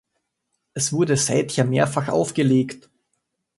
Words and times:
Es 0.73 0.91
wurde 0.93 1.15
seither 1.15 1.63
mehrfach 1.63 2.07
aufgelegt. 2.09 2.89